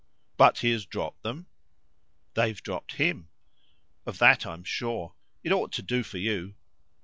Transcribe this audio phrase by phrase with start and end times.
[0.35, 1.45] "But he has dropped them?"
[2.33, 3.27] "They've dropped HIM.
[4.07, 5.13] Of that I'm sure.
[5.43, 6.55] It ought to do for you.